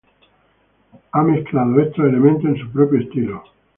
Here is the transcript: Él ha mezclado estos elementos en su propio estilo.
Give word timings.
Él 0.95 0.99
ha 1.11 1.21
mezclado 1.21 1.79
estos 1.79 2.05
elementos 2.05 2.45
en 2.45 2.57
su 2.57 2.71
propio 2.71 3.01
estilo. 3.01 3.43